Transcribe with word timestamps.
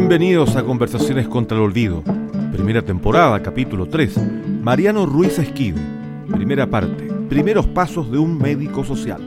Bienvenidos 0.00 0.54
a 0.54 0.62
Conversaciones 0.62 1.26
contra 1.26 1.58
el 1.58 1.64
Olvido. 1.64 2.04
Primera 2.52 2.82
temporada, 2.82 3.42
capítulo 3.42 3.86
3. 3.86 4.16
Mariano 4.62 5.06
Ruiz 5.06 5.40
Esquive. 5.40 5.80
Primera 6.30 6.68
parte. 6.68 7.08
Primeros 7.28 7.66
pasos 7.66 8.08
de 8.08 8.16
un 8.16 8.38
médico 8.38 8.84
social. 8.84 9.20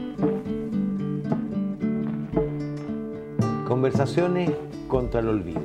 Conversaciones 3.68 4.50
contra 4.88 5.20
el 5.20 5.28
olvido. 5.28 5.60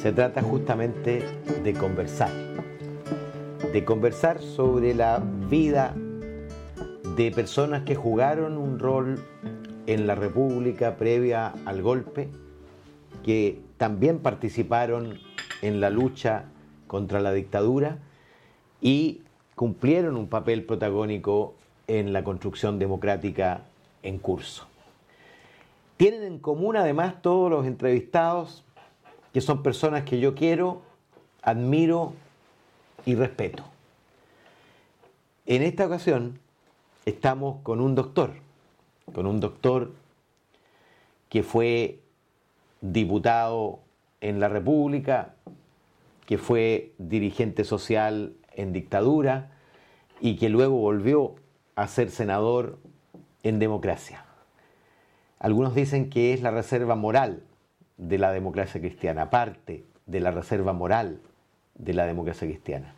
Se 0.00 0.12
trata 0.12 0.42
justamente 0.42 1.24
de 1.64 1.74
conversar. 1.74 2.30
De 3.72 3.84
conversar 3.84 4.40
sobre 4.40 4.94
la 4.94 5.20
vida 5.50 5.96
de 7.16 7.32
personas 7.32 7.82
que 7.82 7.96
jugaron 7.96 8.56
un 8.56 8.78
rol 8.78 9.18
en 9.88 10.06
la 10.06 10.14
República 10.14 10.94
previa 10.94 11.52
al 11.66 11.82
golpe, 11.82 12.28
que 13.22 13.60
también 13.76 14.18
participaron 14.18 15.18
en 15.62 15.80
la 15.80 15.90
lucha 15.90 16.44
contra 16.86 17.20
la 17.20 17.32
dictadura 17.32 17.98
y 18.80 19.22
cumplieron 19.54 20.16
un 20.16 20.28
papel 20.28 20.64
protagónico 20.64 21.54
en 21.86 22.12
la 22.12 22.24
construcción 22.24 22.78
democrática 22.78 23.62
en 24.02 24.18
curso. 24.18 24.66
Tienen 25.96 26.22
en 26.22 26.38
común 26.38 26.76
además 26.76 27.20
todos 27.20 27.50
los 27.50 27.66
entrevistados 27.66 28.64
que 29.32 29.40
son 29.40 29.62
personas 29.62 30.04
que 30.04 30.18
yo 30.18 30.34
quiero, 30.34 30.82
admiro 31.42 32.14
y 33.04 33.14
respeto. 33.14 33.64
En 35.46 35.62
esta 35.62 35.86
ocasión 35.86 36.38
estamos 37.04 37.60
con 37.62 37.80
un 37.80 37.94
doctor, 37.94 38.32
con 39.12 39.26
un 39.26 39.40
doctor 39.40 39.92
que 41.28 41.42
fue 41.42 42.00
diputado 42.80 43.80
en 44.20 44.40
la 44.40 44.48
República, 44.48 45.34
que 46.26 46.38
fue 46.38 46.92
dirigente 46.98 47.64
social 47.64 48.34
en 48.54 48.72
dictadura 48.72 49.50
y 50.20 50.36
que 50.36 50.48
luego 50.48 50.76
volvió 50.76 51.34
a 51.76 51.88
ser 51.88 52.10
senador 52.10 52.78
en 53.42 53.58
democracia. 53.58 54.24
Algunos 55.38 55.74
dicen 55.74 56.10
que 56.10 56.34
es 56.34 56.42
la 56.42 56.50
reserva 56.50 56.94
moral 56.94 57.42
de 57.96 58.18
la 58.18 58.30
democracia 58.30 58.80
cristiana, 58.80 59.30
parte 59.30 59.84
de 60.06 60.20
la 60.20 60.30
reserva 60.30 60.72
moral 60.72 61.20
de 61.74 61.94
la 61.94 62.06
democracia 62.06 62.46
cristiana. 62.46 62.94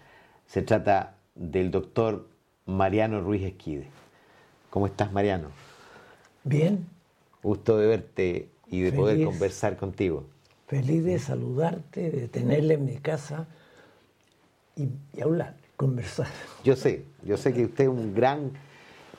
Se 0.47 0.63
trata 0.63 1.15
del 1.35 1.71
doctor 1.71 2.29
Mariano 2.67 3.21
Ruiz 3.21 3.43
Esquide. 3.43 3.87
¿Cómo 4.71 4.87
estás, 4.87 5.13
Mariano? 5.13 5.49
Bien. 6.45 6.87
Gusto 7.43 7.79
de 7.79 7.87
verte 7.87 8.49
y 8.73 8.81
de 8.81 8.91
poder 8.91 9.23
conversar 9.23 9.77
contigo. 9.77 10.25
Feliz 10.67 11.05
de 11.05 11.19
saludarte, 11.19 12.11
de 12.11 12.27
tenerle 12.27 12.75
en 12.75 12.87
mi 12.87 12.97
casa 12.97 13.47
y, 14.75 14.89
hablar, 15.21 15.55
conversar. 15.77 16.27
Yo 16.65 16.75
sé, 16.75 17.05
yo 17.23 17.37
sé 17.37 17.53
que 17.53 17.67
usted 17.67 17.85
es 17.85 17.91
un 17.91 18.15
gran 18.15 18.51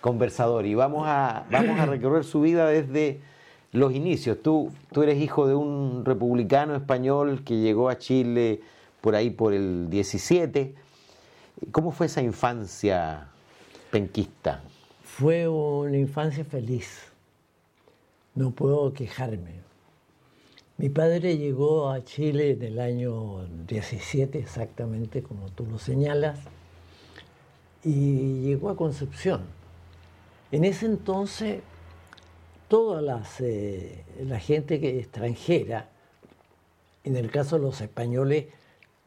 conversador 0.02 0.66
y 0.66 0.74
vamos 0.74 1.04
a, 1.06 1.46
vamos 1.52 1.80
a 1.80 1.86
recorrer 1.86 2.24
su 2.24 2.42
vida 2.42 2.68
desde 2.68 3.22
los 3.72 3.94
inicios. 3.94 4.42
Tú, 4.42 4.72
tú 4.92 5.04
eres 5.04 5.22
hijo 5.22 5.48
de 5.48 5.54
un 5.54 6.04
republicano 6.04 6.76
español 6.76 7.44
que 7.46 7.60
llegó 7.60 7.90
a 7.90 8.00
Chile 8.00 8.60
por 9.02 9.14
ahí 9.14 9.30
por 9.30 9.54
el 9.54 9.88
17. 9.92 10.74
¿Cómo 11.72 11.92
fue 11.92 12.08
esa 12.08 12.24
infancia 12.24 13.28
penquista? 13.92 14.64
Fue 15.04 15.48
una 15.48 15.98
infancia 15.98 16.44
feliz 16.44 17.13
no 18.36 18.52
puedo 18.52 18.94
quejarme. 18.94 19.62
Mi 20.78 20.90
padre 20.90 21.38
llegó 21.38 21.90
a 21.90 22.04
Chile 22.04 22.52
en 22.52 22.64
el 22.64 22.80
año 22.80 23.46
17, 23.68 24.40
exactamente 24.40 25.22
como 25.22 25.50
tú 25.50 25.66
lo 25.66 25.78
señalas, 25.78 26.40
y 27.84 28.42
llegó 28.42 28.70
a 28.70 28.76
Concepción. 28.76 29.42
En 30.52 30.66
ese 30.66 30.88
entonces, 30.88 31.62
toda 32.68 33.02
las, 33.02 33.40
eh, 33.40 34.04
la 34.26 34.40
gente 34.40 34.80
que, 34.80 35.00
extranjera, 35.00 35.90
en 37.04 37.16
el 37.18 37.30
caso 37.30 37.58
de 37.58 37.64
los 37.64 37.82
españoles, 37.82 38.46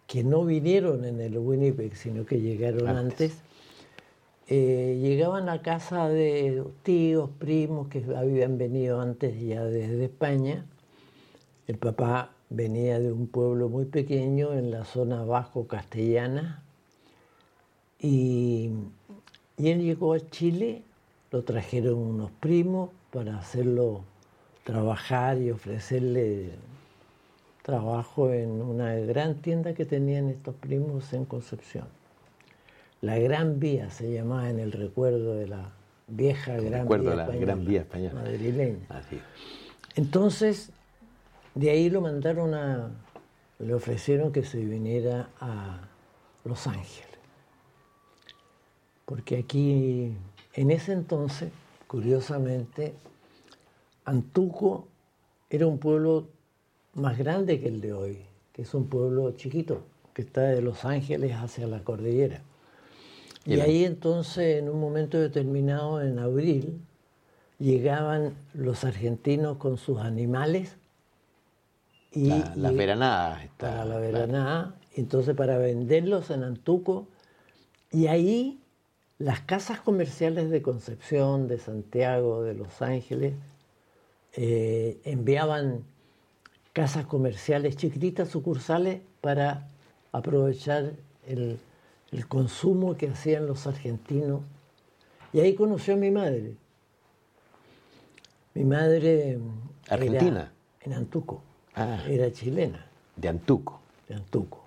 que 0.06 0.22
no 0.22 0.44
vinieron 0.44 1.04
en 1.04 1.20
el 1.20 1.36
Winnipeg, 1.38 1.96
sino 1.96 2.24
que 2.24 2.40
llegaron 2.40 2.86
antes 2.88 3.38
eh, 4.48 4.98
llegaban 5.02 5.48
a 5.48 5.60
casa 5.62 6.08
de 6.08 6.62
tíos, 6.82 7.30
primos 7.38 7.88
que 7.88 8.04
habían 8.16 8.58
venido 8.58 9.00
antes 9.00 9.40
ya 9.40 9.64
desde 9.64 10.04
España. 10.04 10.64
El 11.66 11.78
papá 11.78 12.30
venía 12.48 13.00
de 13.00 13.10
un 13.10 13.26
pueblo 13.26 13.68
muy 13.68 13.86
pequeño 13.86 14.52
en 14.52 14.70
la 14.70 14.84
zona 14.84 15.24
bajo 15.24 15.66
castellana 15.66 16.62
y, 18.00 18.70
y 19.58 19.68
él 19.68 19.82
llegó 19.82 20.12
a 20.12 20.20
Chile, 20.20 20.82
lo 21.32 21.42
trajeron 21.42 21.98
unos 21.98 22.30
primos 22.30 22.90
para 23.10 23.38
hacerlo 23.38 24.04
trabajar 24.62 25.38
y 25.38 25.50
ofrecerle 25.50 26.50
trabajo 27.62 28.32
en 28.32 28.62
una 28.62 28.94
gran 28.94 29.36
tienda 29.36 29.74
que 29.74 29.84
tenían 29.84 30.28
estos 30.28 30.54
primos 30.54 31.12
en 31.12 31.24
Concepción. 31.24 31.86
La 33.06 33.20
Gran 33.20 33.60
Vía 33.60 33.88
se 33.88 34.12
llamaba 34.12 34.50
en 34.50 34.58
el 34.58 34.72
recuerdo 34.72 35.36
de 35.36 35.46
la 35.46 35.70
vieja 36.08 36.56
Gran 36.56 36.88
Vía 36.88 37.14
la 37.14 37.26
Gran 37.28 37.64
Vía 37.64 37.82
española 37.82 38.14
madrileña. 38.14 38.84
Entonces, 39.94 40.72
de 41.54 41.70
ahí 41.70 41.88
lo 41.88 42.00
mandaron 42.00 42.52
a, 42.54 42.90
le 43.60 43.74
ofrecieron 43.74 44.32
que 44.32 44.42
se 44.42 44.58
viniera 44.58 45.28
a 45.40 45.82
Los 46.44 46.66
Ángeles. 46.66 47.06
Porque 49.04 49.38
aquí, 49.38 50.12
en 50.54 50.70
ese 50.72 50.92
entonces, 50.92 51.52
curiosamente, 51.86 52.92
Antuco 54.04 54.88
era 55.48 55.68
un 55.68 55.78
pueblo 55.78 56.26
más 56.94 57.16
grande 57.16 57.60
que 57.60 57.68
el 57.68 57.80
de 57.80 57.92
hoy, 57.92 58.18
que 58.52 58.62
es 58.62 58.74
un 58.74 58.88
pueblo 58.88 59.30
chiquito, 59.36 59.84
que 60.12 60.22
está 60.22 60.40
de 60.40 60.60
Los 60.60 60.84
Ángeles 60.84 61.32
hacia 61.36 61.68
la 61.68 61.84
cordillera. 61.84 62.42
Y 63.46 63.60
ahí 63.60 63.84
entonces, 63.84 64.58
en 64.58 64.68
un 64.68 64.80
momento 64.80 65.20
determinado, 65.20 66.02
en 66.02 66.18
abril, 66.18 66.80
llegaban 67.58 68.34
los 68.52 68.84
argentinos 68.84 69.56
con 69.58 69.78
sus 69.78 70.00
animales. 70.00 70.76
Y, 72.10 72.28
las 72.28 72.74
veranadas. 72.74 73.48
para 73.56 73.84
la 73.84 73.98
veranada. 73.98 74.74
Entonces, 74.94 75.36
para 75.36 75.58
venderlos 75.58 76.30
en 76.30 76.42
Antuco. 76.42 77.06
Y 77.92 78.08
ahí 78.08 78.58
las 79.18 79.40
casas 79.40 79.80
comerciales 79.80 80.50
de 80.50 80.60
Concepción, 80.60 81.46
de 81.46 81.58
Santiago, 81.58 82.42
de 82.42 82.54
Los 82.54 82.82
Ángeles, 82.82 83.34
eh, 84.34 85.00
enviaban 85.04 85.84
casas 86.72 87.06
comerciales 87.06 87.76
chiquititas, 87.76 88.28
sucursales, 88.28 89.00
para 89.20 89.68
aprovechar 90.12 90.92
el, 91.26 91.58
el 92.12 92.26
consumo 92.26 92.96
que 92.96 93.08
hacían 93.08 93.46
los 93.46 93.66
argentinos. 93.66 94.42
Y 95.32 95.40
ahí 95.40 95.54
conoció 95.54 95.94
a 95.94 95.96
mi 95.96 96.10
madre. 96.10 96.56
Mi 98.54 98.64
madre. 98.64 99.38
¿Argentina? 99.88 100.52
en 100.86 100.92
Antuco. 100.92 101.42
Ah. 101.74 102.02
Era 102.08 102.32
chilena. 102.32 102.86
De 103.16 103.28
Antuco. 103.28 103.80
De 104.08 104.14
Antuco. 104.14 104.64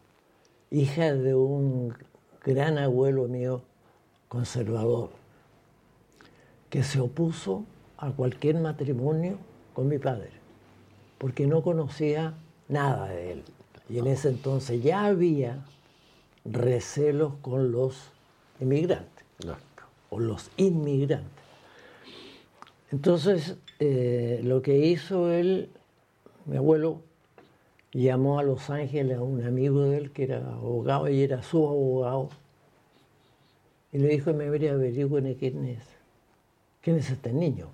Hija 0.69 1.13
de 1.16 1.33
un 1.33 1.95
gran 2.44 2.77
abuelo 2.77 3.27
mío 3.27 3.63
conservador, 4.27 5.09
que 6.69 6.83
se 6.83 7.00
opuso 7.00 7.66
a 7.97 8.11
cualquier 8.11 8.59
matrimonio 8.59 9.38
con 9.74 9.88
mi 9.88 9.97
padre, 9.97 10.30
porque 11.18 11.47
no 11.47 11.63
conocía 11.63 12.35
nada 12.68 13.07
de 13.07 13.31
él. 13.33 13.44
Y 13.89 13.97
en 13.97 14.07
ese 14.07 14.30
entonces 14.30 14.83
ya 14.83 15.06
había 15.06 15.65
recelos 16.51 17.34
con 17.42 17.72
los 17.72 18.12
inmigrantes 18.60 19.25
o 20.10 20.19
los 20.19 20.50
inmigrantes. 20.57 21.30
Entonces, 22.92 23.56
eh, 23.80 24.42
lo 24.44 24.62
que 24.62 24.78
hizo 24.78 25.31
él, 25.31 25.69
mi 26.46 26.57
abuelo, 26.57 27.01
llamó 27.94 28.40
a 28.40 28.44
Los 28.44 28.69
Ángeles 28.69 29.18
a 29.18 29.22
un 29.22 29.44
amigo 29.44 29.81
de 29.81 29.98
él 29.98 30.12
que 30.12 30.24
era 30.24 30.38
abogado 30.38 31.07
y 31.10 31.22
era 31.22 31.44
su 31.44 31.68
abogado, 31.68 32.30
y 33.92 33.98
le 33.98 34.10
dijo, 34.10 34.34
me 34.34 34.50
voy 34.50 34.68
a 34.68 34.74
averiguar 34.74 35.24
quién 35.36 35.66
es, 35.66 35.84
quién 36.81 36.98
es 36.98 37.10
este 37.10 37.34
niño. 37.34 37.68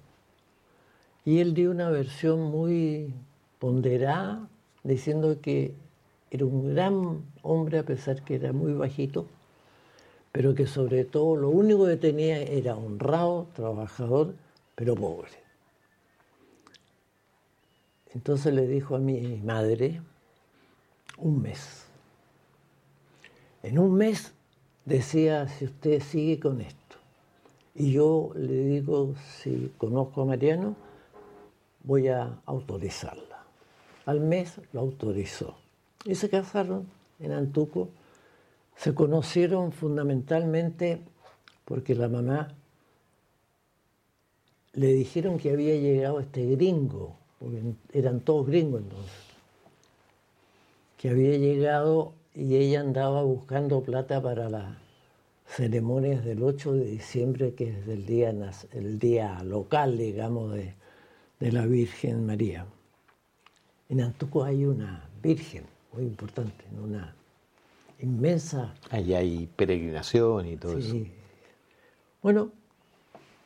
Y 1.25 1.39
él 1.39 1.53
dio 1.53 1.71
una 1.71 1.89
versión 1.89 2.41
muy 2.43 3.13
ponderada, 3.59 4.47
diciendo 4.83 5.41
que 5.41 5.73
era 6.35 6.45
un 6.45 6.73
gran 6.73 7.25
hombre 7.41 7.79
a 7.79 7.83
pesar 7.83 8.23
que 8.23 8.35
era 8.35 8.53
muy 8.53 8.73
bajito, 8.73 9.27
pero 10.31 10.53
que 10.53 10.67
sobre 10.67 11.05
todo 11.05 11.35
lo 11.35 11.49
único 11.49 11.85
que 11.85 11.97
tenía 11.97 12.41
era 12.41 12.75
honrado, 12.75 13.47
trabajador, 13.53 14.35
pero 14.75 14.95
pobre. 14.95 15.31
Entonces 18.13 18.53
le 18.53 18.67
dijo 18.67 18.95
a 18.95 18.99
mi 18.99 19.37
madre, 19.43 20.01
un 21.17 21.41
mes. 21.41 21.85
En 23.63 23.79
un 23.79 23.93
mes 23.95 24.33
decía, 24.85 25.47
si 25.47 25.65
usted 25.65 26.01
sigue 26.01 26.39
con 26.39 26.61
esto. 26.61 26.97
Y 27.73 27.91
yo 27.91 28.31
le 28.35 28.63
digo, 28.65 29.15
si 29.41 29.73
conozco 29.77 30.21
a 30.21 30.25
Mariano, 30.25 30.75
voy 31.83 32.07
a 32.07 32.39
autorizarla. 32.45 33.43
Al 34.05 34.21
mes 34.21 34.61
lo 34.71 34.81
autorizó. 34.81 35.64
Y 36.05 36.13
se 36.13 36.29
casaron 36.29 36.85
en 37.19 37.31
Antuco. 37.31 37.89
Se 38.77 38.93
conocieron 38.93 39.71
fundamentalmente 39.71 41.01
porque 41.65 41.95
la 41.95 42.07
mamá 42.07 42.53
le 44.73 44.87
dijeron 44.93 45.39
que 45.39 45.51
había 45.51 45.75
llegado 45.75 46.19
este 46.19 46.45
gringo, 46.45 47.15
porque 47.39 47.61
eran 47.93 48.19
todos 48.19 48.45
gringos 48.45 48.81
entonces, 48.81 49.11
que 50.97 51.09
había 51.09 51.37
llegado 51.37 52.13
y 52.35 52.55
ella 52.55 52.81
andaba 52.81 53.23
buscando 53.23 53.81
plata 53.81 54.21
para 54.21 54.49
las 54.49 54.77
ceremonias 55.47 56.23
del 56.25 56.43
8 56.43 56.73
de 56.73 56.85
diciembre, 56.85 57.53
que 57.55 57.69
es 57.69 57.87
el 57.87 58.05
día, 58.05 58.33
el 58.73 58.99
día 58.99 59.41
local, 59.43 59.97
digamos, 59.97 60.53
de, 60.53 60.73
de 61.39 61.51
la 61.51 61.65
Virgen 61.65 62.25
María. 62.25 62.65
En 63.87 64.01
Antuco 64.01 64.43
hay 64.43 64.65
una 64.65 65.07
Virgen 65.23 65.74
muy 65.95 66.03
importante, 66.03 66.65
una 66.83 67.15
inmensa... 67.99 68.73
Allí 68.91 69.13
hay 69.13 69.47
peregrinación 69.55 70.47
y 70.47 70.57
todo 70.57 70.77
eso. 70.77 70.97
Bueno, 72.21 72.51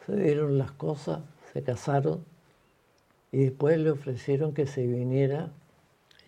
se 0.06 0.16
dieron 0.16 0.58
las 0.58 0.72
cosas, 0.72 1.22
se 1.54 1.62
casaron 1.62 2.26
y 3.32 3.38
después 3.38 3.78
le 3.78 3.92
ofrecieron 3.92 4.54
que 4.54 4.66
se 4.66 4.86
viniera 4.88 5.52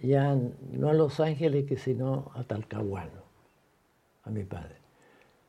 ya 0.02 0.36
no 0.72 0.90
a 0.90 0.94
Los 0.94 1.20
Ángeles, 1.20 1.66
que 1.68 1.78
sino 1.78 2.32
a 2.36 2.44
Talcahuano, 2.44 3.24
a 4.24 4.30
mi 4.30 4.44
padre. 4.44 4.76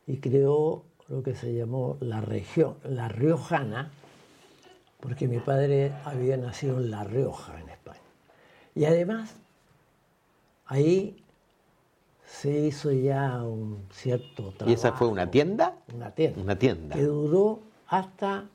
Y 0.06 0.19
creó 0.19 0.84
lo 1.08 1.22
que 1.22 1.34
se 1.34 1.54
llamó 1.54 1.96
la 2.00 2.20
región, 2.20 2.76
la 2.84 3.08
Riojana, 3.08 3.90
porque 5.00 5.26
mi 5.26 5.38
padre 5.38 5.92
había 6.04 6.36
nacido 6.36 6.78
en 6.78 6.90
La 6.90 7.04
Rioja, 7.04 7.60
en 7.60 7.69
España. 7.70 8.00
Y 8.74 8.84
además, 8.84 9.34
ahí 10.72 11.22
se 12.24 12.50
hizo 12.50 12.90
ya 12.92 13.44
un 13.44 13.84
cierto 13.92 14.52
trabajo. 14.52 14.70
¿Y 14.70 14.72
esa 14.72 14.92
fue 14.92 15.08
una 15.08 15.30
tienda? 15.30 15.76
Una 15.94 16.10
tienda. 16.12 16.40
Una 16.40 16.58
tienda. 16.58 16.96
Que 16.96 17.02
duró 17.02 17.60
hasta 17.86 18.48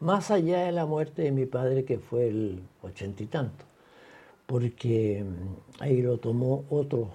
más 0.00 0.30
allá 0.30 0.64
de 0.64 0.72
la 0.72 0.86
muerte 0.86 1.22
de 1.22 1.32
mi 1.32 1.44
padre, 1.44 1.84
que 1.84 1.98
fue 1.98 2.28
el 2.28 2.62
ochenta 2.82 3.22
y 3.22 3.26
tanto, 3.26 3.64
porque 4.46 5.24
mm, 5.24 5.82
ahí 5.82 6.00
lo 6.00 6.16
tomó 6.18 6.64
otro, 6.70 7.10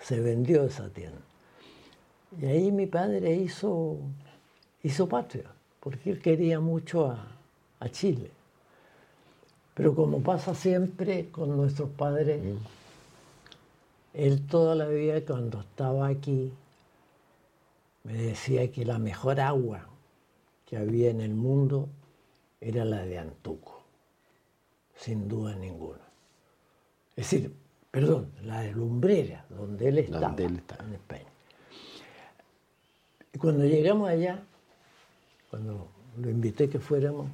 se 0.00 0.20
vendió 0.20 0.64
esa 0.64 0.88
tienda. 0.88 1.20
Y 2.40 2.46
ahí 2.46 2.72
mi 2.72 2.86
padre 2.86 3.34
hizo, 3.34 3.98
hizo 4.82 5.06
patria, 5.06 5.50
porque 5.80 6.10
él 6.10 6.22
quería 6.22 6.60
mucho 6.60 7.06
a, 7.06 7.28
a 7.80 7.88
Chile. 7.90 8.30
Pero 9.74 9.94
como 9.94 10.22
pasa 10.22 10.54
siempre 10.54 11.28
con 11.30 11.56
nuestros 11.56 11.90
padres, 11.90 12.42
mm. 12.42 12.56
él 14.14 14.46
toda 14.46 14.74
la 14.74 14.86
vida 14.86 15.24
cuando 15.24 15.60
estaba 15.60 16.06
aquí 16.08 16.52
me 18.04 18.14
decía 18.14 18.70
que 18.70 18.84
la 18.84 18.98
mejor 18.98 19.40
agua 19.40 19.88
que 20.66 20.76
había 20.76 21.10
en 21.10 21.20
el 21.20 21.34
mundo 21.34 21.88
era 22.60 22.84
la 22.84 23.04
de 23.04 23.18
Antuco, 23.18 23.82
sin 24.96 25.28
duda 25.28 25.54
ninguna. 25.56 26.00
Es 27.16 27.30
decir, 27.30 27.54
perdón, 27.90 28.30
la 28.42 28.60
de 28.60 28.72
Lumbrera, 28.72 29.44
donde 29.50 29.88
él 29.88 29.98
estaba, 29.98 30.36
en 30.38 30.94
España. 30.94 31.24
Y 33.32 33.38
cuando 33.38 33.64
llegamos 33.64 34.08
allá, 34.08 34.42
cuando 35.50 35.88
lo 36.16 36.30
invité 36.30 36.68
que 36.68 36.78
fuéramos, 36.78 37.28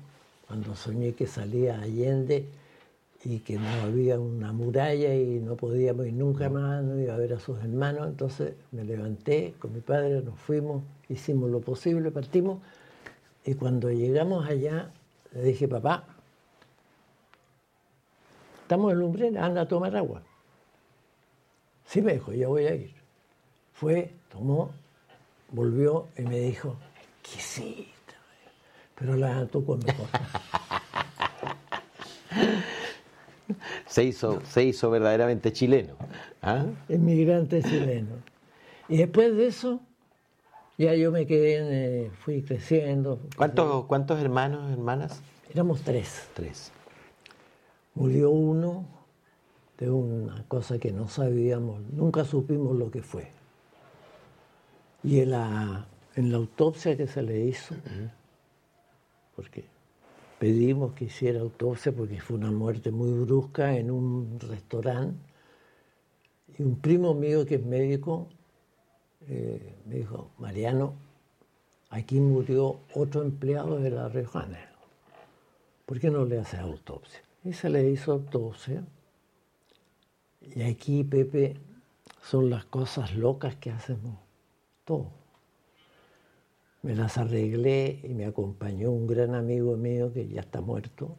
cuando 0.51 0.75
soñé 0.75 1.13
que 1.13 1.29
salía 1.29 1.81
Allende 1.81 2.45
y 3.23 3.39
que 3.39 3.55
no 3.57 3.71
había 3.85 4.19
una 4.19 4.53
muralla 4.53 5.15
y 5.15 5.39
no 5.39 5.55
podíamos 5.55 6.09
ir 6.09 6.15
nunca 6.15 6.51
más, 6.51 6.83
no 6.83 6.99
iba 6.99 7.15
a 7.15 7.17
ver 7.19 7.35
a 7.35 7.39
sus 7.39 7.61
hermanos, 7.61 8.09
entonces 8.09 8.55
me 8.73 8.83
levanté 8.83 9.55
con 9.61 9.73
mi 9.73 9.81
padre, 9.81 10.21
nos 10.23 10.37
fuimos, 10.41 10.83
hicimos 11.09 11.51
lo 11.51 11.61
posible, 11.61 12.11
partimos 12.11 12.59
y 13.45 13.55
cuando 13.55 13.93
llegamos 13.93 14.45
allá, 14.45 14.91
le 15.31 15.41
dije, 15.41 15.69
papá, 15.69 16.05
estamos 18.63 18.93
en 18.93 18.99
Lumbrera, 18.99 19.47
anda 19.47 19.61
a 19.61 19.69
tomar 19.69 19.95
agua. 19.97 20.21
Sí 21.87 22.03
me 22.03 22.15
dijo, 22.15 22.33
ya 22.33 22.49
voy 22.49 22.67
a 22.67 22.75
ir. 22.75 22.93
Fue, 23.73 24.11
tomó, 24.33 24.73
volvió 25.53 26.09
y 26.19 26.23
me 26.23 26.41
dijo, 26.41 26.75
¿qué 27.23 27.41
sí? 27.41 27.93
Pero 29.01 29.17
la 29.17 29.47
tocó 29.47 29.79
mejor. 29.79 30.07
se, 33.87 34.05
hizo, 34.05 34.41
se 34.45 34.63
hizo 34.63 34.91
verdaderamente 34.91 35.53
chileno. 35.53 35.95
¿ah? 36.43 36.67
Inmigrante 36.89 37.63
chileno. 37.63 38.17
Y 38.89 38.99
después 38.99 39.35
de 39.35 39.47
eso, 39.47 39.81
ya 40.77 40.95
yo 40.95 41.11
me 41.11 41.27
quedé, 41.27 42.05
eh, 42.05 42.11
fui 42.11 42.43
creciendo. 42.43 43.21
¿Cuántos, 43.37 43.87
¿Cuántos 43.87 44.21
hermanos, 44.21 44.71
hermanas? 44.71 45.23
Éramos 45.51 45.81
tres. 45.81 46.29
Tres. 46.35 46.71
Murió 47.95 48.31
uno 48.31 48.85
de 49.79 49.91
una 49.91 50.45
cosa 50.47 50.79
que 50.79 50.93
no 50.93 51.09
sabíamos, 51.09 51.81
nunca 51.91 52.25
supimos 52.25 52.77
lo 52.77 52.91
que 52.91 53.03
fue. 53.03 53.29
Y 55.03 55.21
en 55.21 55.31
la, 55.31 55.87
en 56.17 56.31
la 56.31 56.37
autopsia 56.37 56.99
que 56.99 57.07
se 57.07 57.23
le 57.23 57.47
hizo, 57.47 57.75
porque 59.41 59.65
pedimos 60.39 60.93
que 60.93 61.07
hiciera 61.07 61.41
autopsia 61.41 61.93
porque 61.93 62.21
fue 62.21 62.37
una 62.37 62.51
muerte 62.51 62.91
muy 62.91 63.11
brusca 63.25 63.75
en 63.75 63.91
un 63.91 64.39
restaurante, 64.39 65.19
y 66.59 66.63
un 66.63 66.79
primo 66.79 67.15
mío 67.15 67.47
que 67.47 67.55
es 67.55 67.65
médico 67.65 68.29
eh, 69.29 69.77
me 69.87 69.95
dijo, 69.95 70.31
Mariano, 70.37 70.93
aquí 71.89 72.21
murió 72.21 72.81
otro 72.95 73.23
empleado 73.23 73.79
de 73.79 73.89
la 73.89 74.11
Riojana. 74.11 74.59
¿Por 75.87 75.99
qué 75.99 76.11
no 76.11 76.27
le 76.27 76.39
hace 76.39 76.59
autopsia? 76.59 77.23
Y 77.43 77.55
se 77.55 77.71
le 77.71 77.89
hizo 77.89 78.13
autopsia. 78.13 78.85
Y 80.43 80.63
aquí, 80.63 81.03
Pepe, 81.03 81.57
son 82.23 82.51
las 82.51 82.67
cosas 82.67 83.15
locas 83.15 83.57
que 83.57 83.71
hacemos 83.71 84.19
todos. 84.85 85.20
Me 86.83 86.95
las 86.95 87.19
arreglé 87.19 88.01
y 88.03 88.15
me 88.15 88.25
acompañó 88.25 88.91
un 88.91 89.07
gran 89.07 89.35
amigo 89.35 89.77
mío 89.77 90.13
que 90.13 90.29
ya 90.29 90.41
está 90.41 90.61
muerto. 90.61 91.17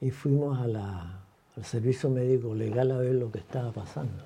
Y 0.00 0.10
fuimos 0.10 0.58
al 0.58 1.64
servicio 1.64 2.10
médico 2.10 2.54
legal 2.54 2.90
a 2.90 2.98
ver 2.98 3.14
lo 3.14 3.30
que 3.30 3.38
estaba 3.38 3.72
pasando 3.72 4.24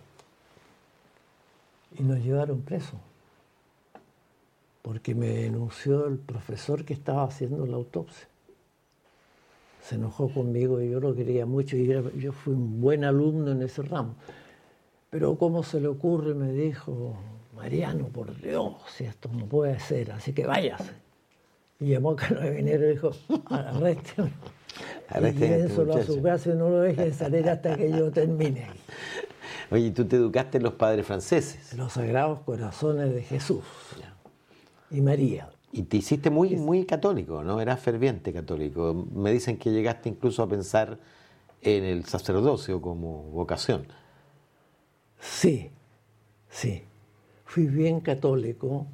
y 1.97 2.02
nos 2.02 2.18
llevaron 2.18 2.62
presos, 2.62 2.99
porque 4.83 5.14
me 5.14 5.28
denunció 5.28 6.07
el 6.07 6.18
profesor 6.18 6.85
que 6.85 6.95
estaba 6.95 7.25
haciendo 7.25 7.66
la 7.66 7.76
autopsia. 7.76 8.28
Se 9.83 9.95
enojó 9.95 10.28
conmigo 10.28 10.80
y 10.83 10.90
yo 10.90 11.00
lo 11.00 11.14
quería 11.14 11.47
mucho 11.47 11.76
y 11.76 11.87
yo 11.87 12.33
fui 12.33 12.52
un 12.52 12.80
buen 12.80 13.04
alumno 13.04 13.52
en 13.52 13.62
ese 13.62 13.83
ramo. 13.83 14.16
Pero 15.11 15.37
¿cómo 15.38 15.62
se 15.62 15.80
le 15.80 15.88
ocurre? 15.88 16.35
Me 16.35 16.52
dijo, 16.52 17.16
Mariano, 17.59 18.07
por 18.07 18.41
Dios, 18.41 18.75
esto 19.00 19.29
no 19.33 19.47
puede 19.47 19.81
ser, 19.81 20.12
así 20.12 20.33
que 20.33 20.47
váyase. 20.47 20.93
Y 21.81 21.91
llamó 21.91 22.12
a 22.12 22.17
Carabinero 22.17 22.87
y 22.87 22.93
dijo, 22.93 23.11
arrésteme. 23.50 24.33
Y 25.67 25.69
solo 25.75 25.97
a 25.97 26.05
su 26.05 26.23
casa 26.23 26.50
y 26.50 26.55
no 26.55 26.69
lo 26.71 26.81
dejen 26.81 27.12
salir 27.12 27.49
hasta 27.49 27.77
que 27.77 27.91
yo 27.91 28.11
termine. 28.12 28.67
Oye, 29.71 29.91
tú 29.91 30.05
te 30.07 30.17
educaste 30.17 30.59
en 30.59 30.65
los 30.65 30.75
padres 30.75 31.05
franceses. 31.05 31.75
Los 31.75 31.95
Sagrados 31.95 32.41
Corazones 32.41 33.12
de 33.12 33.23
Jesús 33.23 33.65
y 34.91 35.00
María. 35.00 35.50
Y 35.73 35.83
te 35.83 35.99
hiciste 35.99 36.31
muy, 36.31 36.57
muy 36.57 36.85
católico, 36.87 37.43
¿no? 37.43 37.61
Eras 37.61 37.81
ferviente 37.81 38.33
católico. 38.33 39.07
Me 39.12 39.33
dicen 39.33 39.59
que 39.59 39.71
llegaste 39.71 40.09
incluso 40.09 40.43
a 40.43 40.49
pensar 40.49 40.99
en 41.61 41.85
el 41.85 42.05
sacerdocio 42.07 42.81
como 42.81 43.25
vocación. 43.25 43.87
Sí, 45.21 45.71
sí. 46.49 46.88
Fui 47.49 47.67
bien 47.67 48.00
católico, 48.00 48.87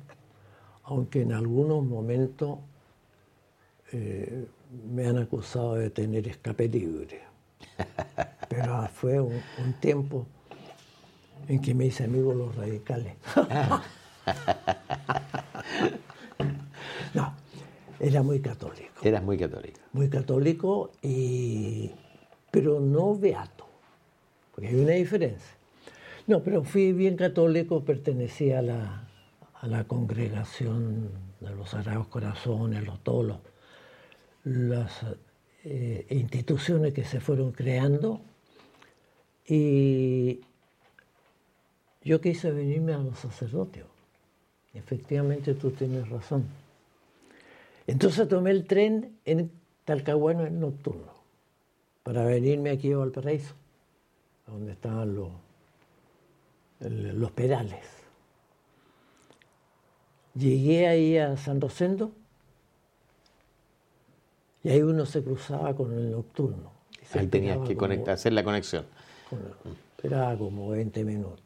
aunque 0.85 1.23
en 1.23 1.33
algunos 1.33 1.85
momentos 1.85 2.61
eh, 3.91 4.47
me 4.93 5.07
han 5.07 5.19
acusado 5.19 5.75
de 5.75 5.91
tener 5.91 6.29
escape 6.29 6.69
libre. 6.69 7.23
Pero 8.49 8.89
fue 8.95 9.21
un 9.21 9.43
tiempo 9.81 10.25
en 11.49 11.61
que 11.61 11.75
me 11.75 11.87
hice 11.87 12.05
amigo 12.05 12.33
los 12.33 12.55
radicales. 12.55 13.15
no, 17.15 17.35
era 17.99 18.23
muy 18.23 18.39
católico. 18.39 19.01
Eras 19.03 19.25
muy 19.25 19.37
católico. 19.37 19.81
Muy 19.93 20.09
católico 20.09 20.93
y 21.03 21.91
pero 22.53 22.79
no 22.79 23.17
beato, 23.17 23.67
porque 24.55 24.69
hay 24.69 24.77
una 24.77 24.93
diferencia. 24.93 25.57
No, 26.27 26.43
pero 26.43 26.65
fui 26.65 26.93
bien 26.93 27.17
católico, 27.17 27.85
pertenecía 27.85 28.61
a 28.61 28.63
la, 28.63 29.09
a 29.61 29.67
la 29.67 29.85
congregación 29.85 31.11
de 31.41 31.51
los 31.55 31.71
Sagrados 31.71 32.07
Corazones, 32.09 32.83
los, 32.85 32.99
todos 33.05 33.41
las 34.45 35.05
eh, 35.65 36.07
instituciones 36.09 36.95
que 36.95 37.05
se 37.05 37.21
fueron 37.21 37.53
creando. 37.53 38.23
Y 39.47 40.41
yo 42.03 42.21
quise 42.23 42.51
venirme 42.53 42.95
a 42.95 42.99
los 42.99 43.19
sacerdotes. 43.19 43.85
Efectivamente, 44.73 45.55
tú 45.55 45.71
tienes 45.73 46.09
razón. 46.09 46.45
Entonces 47.87 48.29
tomé 48.29 48.51
el 48.51 48.67
tren 48.67 49.19
en 49.27 49.51
Talcahuano 49.85 50.47
en 50.47 50.59
nocturno 50.59 51.13
para 52.03 52.25
venirme 52.25 52.71
aquí 52.71 52.93
a 52.93 52.99
Valparaíso, 52.99 53.55
donde 54.47 54.73
estaban 54.73 55.15
los, 55.15 55.29
los 56.91 57.31
perales. 57.33 57.85
Llegué 60.35 60.89
ahí 60.89 61.19
a 61.19 61.37
San 61.37 61.61
Rosendo 61.61 62.13
y 64.63 64.71
ahí 64.71 64.83
uno 64.83 65.07
se 65.07 65.23
cruzaba 65.23 65.75
con 65.75 65.93
el 65.93 66.11
nocturno. 66.11 66.73
Ahí 67.13 67.27
tenías 67.27 67.59
que 67.67 67.77
conectar, 67.77 68.15
hacer 68.15 68.33
la 68.33 68.43
conexión. 68.43 68.87
esperaba 69.97 70.37
como 70.37 70.71
20 70.71 71.05
minutos. 71.05 71.41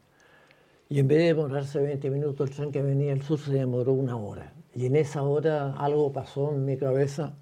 Y 0.87 0.99
en 0.99 1.07
vez 1.07 1.19
de 1.19 1.25
demorarse 1.25 1.79
20 1.79 2.09
minutos, 2.09 2.49
el 2.49 2.55
tren 2.55 2.71
que 2.71 2.81
venía 2.81 3.13
al 3.13 3.21
sur 3.21 3.37
se 3.39 3.51
demoró 3.51 3.93
una 3.93 4.15
hora. 4.15 4.53
Y 4.73 4.87
en 4.87 4.95
esa 4.95 5.21
hora 5.21 5.75
algo 5.77 6.11
pasó 6.11 6.51
en 6.51 6.65
mi 6.65 6.77
cabeza, 6.77 7.33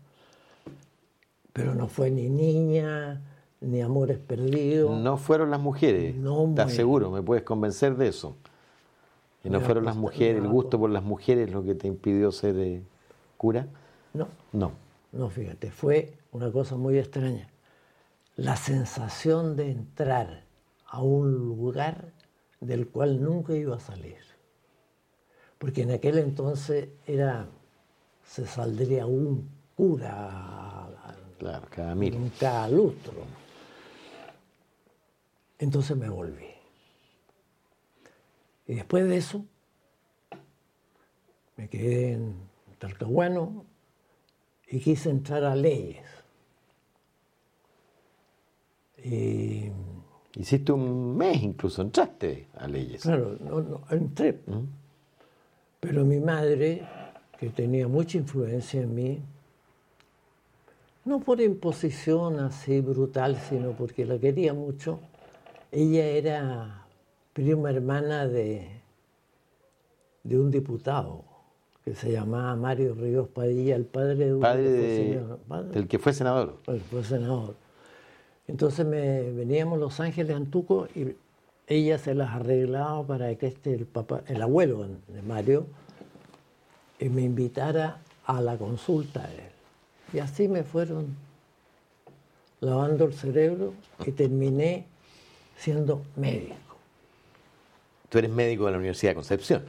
pero 1.54 1.74
no 1.74 1.88
fue 1.88 2.12
ni 2.12 2.30
niña, 2.30 3.22
ni 3.62 3.82
amores 3.82 4.20
perdidos. 4.20 5.00
No 5.00 5.18
fueron 5.18 5.52
las 5.52 5.60
mujeres, 5.60 6.16
no 6.16 6.50
¿estás 6.50 6.74
seguro? 6.74 7.12
¿Me 7.12 7.22
puedes 7.22 7.44
convencer 7.44 7.96
de 7.96 8.10
eso? 8.10 8.36
¿Y 9.44 9.50
no 9.50 9.62
fueron 9.62 9.86
las 9.86 9.96
mujeres, 9.96 10.44
el 10.44 10.48
gusto 10.50 10.78
por 10.80 10.90
las 10.90 11.04
mujeres 11.04 11.52
lo 11.52 11.64
que 11.64 11.74
te 11.74 11.88
impidió 11.88 12.32
ser 12.32 12.58
eh, 12.58 12.84
cura? 13.38 13.68
No. 14.14 14.28
No. 14.52 14.72
No, 15.12 15.30
fíjate, 15.30 15.72
fue 15.72 16.14
una 16.32 16.52
cosa 16.52 16.76
muy 16.76 16.98
extraña. 16.98 17.48
La 18.36 18.56
sensación 18.56 19.56
de 19.56 19.72
entrar 19.72 20.44
a 20.86 21.02
un 21.02 21.34
lugar 21.34 22.12
del 22.60 22.88
cual 22.88 23.24
nunca 23.24 23.54
iba 23.56 23.78
a 23.78 23.80
salir. 23.80 24.18
Porque 25.58 25.84
en 25.84 25.92
aquel 25.92 26.18
entonces 26.18 26.90
era, 27.08 27.48
se 28.26 28.46
saldría 28.46 29.06
un 29.06 29.50
cura 29.76 30.90
claro, 31.40 31.68
cada 31.70 31.96
mil. 31.96 32.32
cada 32.40 32.70
lustro. 32.70 33.14
Entonces 35.60 35.98
me 35.98 36.10
volví. 36.10 36.50
Y 38.68 38.76
después 38.76 39.08
de 39.08 39.18
eso, 39.18 39.46
me 41.56 41.70
quedé 41.70 42.14
en 42.14 42.36
Talcahuano 42.80 43.66
y 44.70 44.80
quise 44.80 45.10
entrar 45.10 45.44
a 45.44 45.56
leyes. 45.56 46.06
Y 49.04 49.72
Hiciste 50.38 50.72
un 50.72 51.18
mes 51.18 51.42
incluso, 51.42 51.82
entraste 51.82 52.48
a 52.56 52.68
leyes. 52.68 53.02
Claro, 53.02 53.38
no, 53.40 53.82
entré. 53.90 54.34
¿Mm? 54.46 54.66
Pero 55.80 56.06
mi 56.06 56.20
madre, 56.20 56.84
que 57.40 57.50
tenía 57.50 57.88
mucha 57.88 58.20
influencia 58.20 58.82
en 58.82 58.94
mí, 58.94 59.20
no 61.06 61.22
por 61.22 61.42
imposición 61.42 62.40
así 62.40 62.82
brutal, 62.82 63.38
sino 63.50 63.72
porque 63.72 64.06
la 64.06 64.20
quería 64.20 64.54
mucho, 64.54 65.00
ella 65.72 66.06
era 66.06 66.86
prima 67.34 67.70
hermana 67.70 68.28
de, 68.28 68.68
de 70.24 70.40
un 70.40 70.52
diputado 70.52 71.24
que 71.84 71.96
se 71.96 72.12
llamaba 72.12 72.56
Mario 72.56 72.96
Ríos 72.96 73.30
Padilla, 73.30 73.76
el 73.76 73.86
padre 73.86 74.16
de 74.16 74.34
un 74.34 74.42
padre, 74.42 75.22
del 75.72 75.88
que 75.88 76.00
fue 76.00 76.14
senador. 76.14 76.58
El 76.68 76.82
fue 76.82 77.04
senador. 77.04 77.56
Entonces 78.48 78.86
me, 78.86 79.32
veníamos 79.32 79.80
Los 79.80 80.00
Ángeles 80.00 80.36
Antuco 80.36 80.88
y 80.96 81.16
ella 81.68 81.98
se 81.98 82.14
las 82.14 82.32
arreglaba 82.32 83.06
para 83.06 83.36
que 83.36 83.48
este, 83.48 83.74
el, 83.74 83.86
papá, 83.86 84.22
el 84.28 84.42
abuelo 84.42 84.86
de 84.86 85.22
Mario, 85.22 85.66
eh, 87.00 87.10
me 87.10 87.22
invitara 87.22 88.00
a 88.26 88.42
la 88.42 88.58
consulta 88.58 89.24
a 89.24 89.32
él. 89.32 89.52
Y 90.14 90.20
así 90.20 90.48
me 90.48 90.64
fueron 90.64 91.16
lavando 92.62 93.06
el 93.06 93.14
cerebro 93.14 93.74
y 94.06 94.12
terminé 94.12 94.86
siendo 95.58 96.04
médico. 96.16 96.56
Tú 98.10 98.20
eres 98.20 98.32
médico 98.32 98.66
de 98.66 98.72
la 98.72 98.78
Universidad 98.78 99.12
de 99.12 99.16
Concepción. 99.16 99.64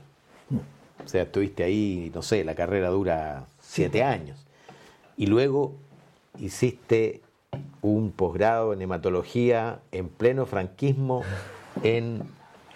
Mm. 0.51 1.05
O 1.05 1.09
sea, 1.09 1.23
estuviste 1.23 1.65
ahí, 1.65 2.11
no 2.15 2.23
sé, 2.23 2.45
la 2.45 2.55
carrera 2.55 2.89
dura 2.89 3.47
siete 3.61 4.03
años. 4.03 4.47
Y 5.17 5.27
luego 5.27 5.75
hiciste 6.39 7.23
un 7.83 8.13
posgrado 8.13 8.73
en 8.73 8.83
hematología 8.83 9.81
en 9.91 10.09
pleno 10.09 10.47
franquismo 10.47 11.23
en, 11.83 12.23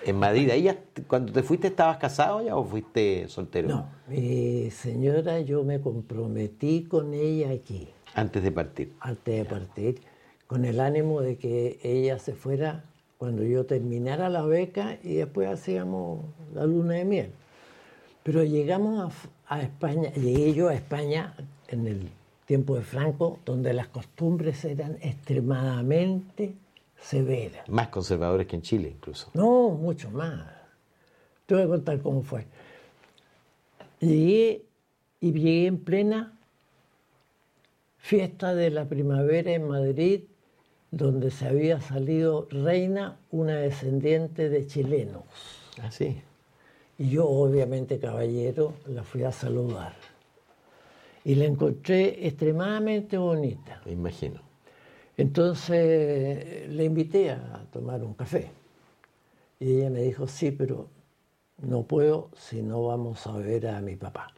en 0.05 0.17
Madrid. 0.17 0.51
¿Ahí 0.51 0.71
cuando 1.07 1.33
te 1.33 1.43
fuiste 1.43 1.69
estabas 1.69 1.99
casado 1.99 2.43
ya 2.43 2.57
o 2.57 2.65
fuiste 2.65 3.29
soltero? 3.29 3.69
No, 3.69 3.89
mi 4.09 4.71
señora, 4.71 5.41
yo 5.41 5.63
me 5.63 5.81
comprometí 5.81 6.85
con 6.85 7.15
ella 7.15 7.51
aquí. 7.51 7.89
Antes 8.15 8.43
de 8.43 8.53
partir. 8.53 8.93
Antes 9.01 9.37
de 9.37 9.45
partir, 9.45 10.01
con 10.47 10.65
el 10.65 10.81
ánimo 10.81 11.21
de 11.21 11.37
que 11.37 11.79
ella 11.83 12.19
se 12.19 12.35
fuera 12.35 12.85
cuando 13.23 13.45
yo 13.45 13.65
terminara 13.65 14.29
la 14.29 14.43
beca 14.43 14.99
y 15.01 15.15
después 15.15 15.49
hacíamos 15.49 16.25
la 16.57 16.67
luna 16.67 16.95
de 16.95 17.05
miel. 17.05 17.31
Pero 18.25 18.43
llegamos 18.43 19.15
a, 19.47 19.55
a 19.55 19.63
España, 19.63 20.13
llegué 20.15 20.55
yo 20.55 20.67
a 20.67 20.75
España 20.75 21.33
en 21.69 21.87
el 21.87 22.09
tiempo 22.47 22.75
de 22.75 22.83
Franco, 22.83 23.39
donde 23.45 23.75
las 23.75 23.87
costumbres 23.87 24.65
eran 24.65 24.99
extremadamente 25.03 26.57
severas. 27.01 27.69
Más 27.69 27.91
conservadores 27.91 28.49
que 28.49 28.57
en 28.57 28.63
Chile 28.63 28.93
incluso. 28.97 29.31
No, 29.35 29.69
mucho 29.69 30.11
más. 30.11 30.45
Te 31.47 31.55
voy 31.55 31.63
a 31.63 31.69
contar 31.69 32.01
cómo 32.01 32.25
fue. 32.25 32.45
Llegué 34.01 34.65
y 35.21 35.31
llegué 35.31 35.67
en 35.69 35.79
plena 35.79 36.37
fiesta 37.99 38.53
de 38.53 38.71
la 38.71 38.89
primavera 38.89 39.53
en 39.53 39.69
Madrid, 39.69 40.23
donde 40.93 41.31
se 41.31 41.47
había 41.49 41.81
salido 41.81 42.47
reina 42.51 43.19
una 43.31 43.57
descendiente 43.57 44.49
de 44.51 44.67
chilenos. 44.67 45.25
Ah, 45.83 45.91
sí. 45.91 46.23
Y 46.99 47.09
yo, 47.09 47.27
obviamente, 47.27 47.99
caballero, 47.99 48.75
la 48.87 49.03
fui 49.03 49.25
a 49.25 49.33
saludar 49.33 49.95
y 51.25 51.35
la 51.35 51.47
encontré 51.47 52.27
extremadamente 52.27 53.17
bonita. 53.17 53.81
Me 53.87 53.93
imagino. 53.93 54.41
Entonces 55.17 56.69
le 56.69 56.85
invité 56.85 57.31
a 57.31 57.65
tomar 57.73 58.05
un 58.05 58.13
café. 58.13 58.51
Y 59.59 59.79
ella 59.79 59.91
me 59.91 60.03
dijo, 60.03 60.27
sí, 60.27 60.51
pero 60.51 60.89
no 61.59 61.85
puedo 61.85 62.31
si 62.37 62.63
no 62.63 62.85
vamos 62.85 63.27
a 63.27 63.33
ver 63.39 63.67
a 63.69 63.81
mi 63.81 63.97
papá. 63.97 64.35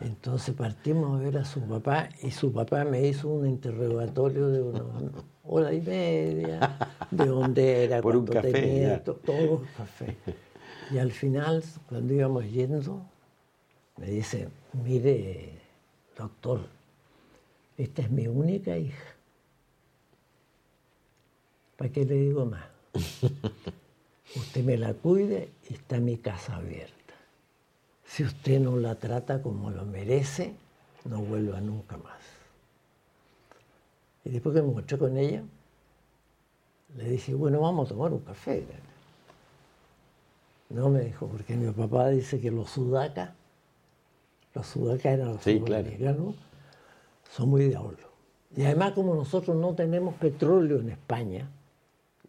Entonces 0.00 0.54
partimos 0.54 1.18
a 1.18 1.22
ver 1.22 1.38
a 1.38 1.44
su 1.44 1.60
papá 1.60 2.08
y 2.22 2.30
su 2.30 2.52
papá 2.52 2.84
me 2.84 3.06
hizo 3.06 3.28
un 3.28 3.46
interrogatorio 3.46 4.48
de 4.48 4.62
una 4.62 4.84
hora 5.44 5.72
y 5.72 5.80
media, 5.80 6.78
de 7.10 7.26
dónde 7.26 7.84
era, 7.84 8.00
Por 8.00 8.16
un 8.16 8.26
café, 8.26 8.52
tenía, 8.52 9.02
todo 9.02 9.62
café. 9.76 10.16
Y 10.90 10.98
al 10.98 11.12
final, 11.12 11.62
cuando 11.88 12.12
íbamos 12.12 12.50
yendo, 12.50 13.02
me 13.96 14.06
dice, 14.06 14.48
mire, 14.72 15.60
doctor, 16.16 16.60
esta 17.76 18.02
es 18.02 18.10
mi 18.10 18.26
única 18.26 18.76
hija. 18.76 19.14
¿Para 21.76 21.90
qué 21.90 22.04
le 22.04 22.14
digo 22.14 22.46
más? 22.46 22.64
Usted 24.36 24.64
me 24.64 24.76
la 24.76 24.94
cuide 24.94 25.50
y 25.70 25.74
está 25.74 25.98
mi 26.00 26.16
casa 26.16 26.56
abierta. 26.56 26.97
Si 28.08 28.24
usted 28.24 28.58
no 28.58 28.76
la 28.76 28.94
trata 28.94 29.42
como 29.42 29.70
lo 29.70 29.84
merece, 29.84 30.54
no 31.04 31.20
vuelva 31.20 31.60
nunca 31.60 31.96
más. 31.98 32.18
Y 34.24 34.30
después 34.30 34.54
que 34.54 34.62
me 34.62 34.68
encontré 34.68 34.98
con 34.98 35.16
ella, 35.16 35.42
le 36.96 37.04
dije, 37.10 37.34
bueno, 37.34 37.60
vamos 37.60 37.86
a 37.86 37.94
tomar 37.94 38.12
un 38.12 38.20
café. 38.20 38.64
No 40.70 40.88
me 40.88 41.00
dijo, 41.00 41.26
porque 41.26 41.54
mi 41.54 41.70
papá 41.70 42.08
dice 42.08 42.40
que 42.40 42.50
los 42.50 42.70
sudacas 42.70 43.30
los 44.54 44.66
sudacas 44.66 45.18
los 45.18 45.42
sí, 45.42 45.62
son 47.30 47.48
muy 47.48 47.64
diablos. 47.64 48.00
Y 48.56 48.64
además 48.64 48.92
como 48.92 49.14
nosotros 49.14 49.56
no 49.56 49.74
tenemos 49.74 50.14
petróleo 50.14 50.80
en 50.80 50.88
España, 50.88 51.48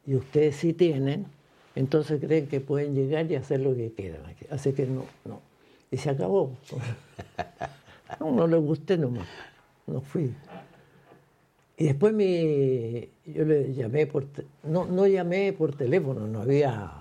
y 0.05 0.15
ustedes 0.15 0.57
sí 0.57 0.74
tienen, 0.74 1.27
entonces 1.75 2.19
creen 2.19 2.48
que 2.48 2.59
pueden 2.59 2.93
llegar 2.93 3.31
y 3.31 3.36
hacer 3.36 3.62
lo 3.62 3.74
que 3.75 3.91
quieran. 3.93 4.21
Así 4.50 4.74
que 4.74 4.86
no, 4.86 5.05
no. 5.25 5.49
Y 5.91 5.98
se 5.98 6.10
acabó. 6.10 6.55
No, 8.19 8.31
no 8.31 8.48
le 8.48 8.58
gusté 8.58 8.98
nomás. 8.98 9.27
No 9.86 10.01
fui. 10.01 10.34
Y 11.77 11.86
después 11.86 12.13
me, 12.13 13.08
yo 13.25 13.46
le 13.46 13.74
llamé 13.74 14.05
por, 14.05 14.25
no, 14.63 14.86
no 14.86 15.08
llamé 15.08 15.53
por 15.53 15.75
teléfono, 15.75 16.27
no 16.27 16.41
había, 16.41 16.91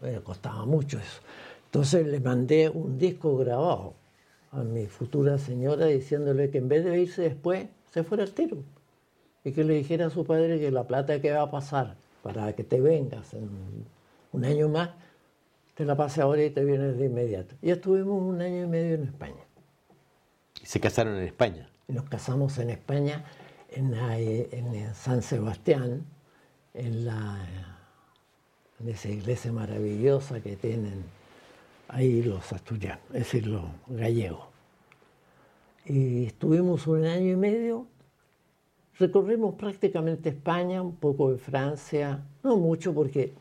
me 0.00 0.20
costaba 0.22 0.64
mucho 0.64 0.98
eso. 0.98 1.20
Entonces 1.66 2.06
le 2.06 2.18
mandé 2.18 2.70
un 2.70 2.96
disco 2.96 3.36
grabado 3.36 3.94
a 4.50 4.62
mi 4.62 4.86
futura 4.86 5.36
señora 5.36 5.86
diciéndole 5.86 6.50
que 6.50 6.58
en 6.58 6.68
vez 6.68 6.84
de 6.84 7.00
irse 7.00 7.22
después, 7.22 7.66
se 7.90 8.04
fuera 8.04 8.24
al 8.24 8.32
tiro. 8.32 8.58
Y 9.44 9.52
que 9.52 9.64
le 9.64 9.74
dijera 9.74 10.06
a 10.06 10.10
su 10.10 10.24
padre 10.24 10.58
que 10.58 10.70
la 10.70 10.84
plata 10.84 11.20
que 11.20 11.32
va 11.32 11.42
a 11.42 11.50
pasar 11.50 11.96
para 12.22 12.54
que 12.54 12.64
te 12.64 12.80
vengas 12.80 13.34
en 13.34 13.50
un 14.32 14.44
año 14.44 14.68
más, 14.68 14.90
te 15.82 15.86
la 15.86 15.96
pase 15.96 16.22
ahora 16.22 16.44
y 16.44 16.50
te 16.50 16.64
vienes 16.64 16.96
de 16.96 17.06
inmediato. 17.06 17.56
Y 17.60 17.72
estuvimos 17.72 18.22
un 18.22 18.40
año 18.40 18.62
y 18.62 18.66
medio 18.68 18.94
en 18.94 19.02
España. 19.02 19.42
¿Y 20.62 20.66
se 20.66 20.78
casaron 20.78 21.16
en 21.16 21.24
España? 21.24 21.68
Nos 21.88 22.04
casamos 22.04 22.56
en 22.58 22.70
España, 22.70 23.24
en, 23.68 23.92
en 23.92 24.94
San 24.94 25.22
Sebastián, 25.22 26.04
en, 26.72 27.04
la, 27.04 27.36
en 28.78 28.88
esa 28.90 29.08
iglesia 29.08 29.50
maravillosa 29.50 30.40
que 30.40 30.54
tienen 30.54 31.02
ahí 31.88 32.22
los 32.22 32.52
asturianos, 32.52 33.04
es 33.08 33.24
decir, 33.24 33.48
los 33.48 33.64
gallegos. 33.88 34.46
Y 35.84 36.26
estuvimos 36.26 36.86
un 36.86 37.06
año 37.06 37.32
y 37.32 37.36
medio, 37.36 37.86
recorrimos 39.00 39.56
prácticamente 39.56 40.28
España, 40.28 40.80
un 40.80 40.94
poco 40.94 41.32
de 41.32 41.38
Francia, 41.38 42.22
no 42.44 42.56
mucho 42.56 42.94
porque 42.94 43.32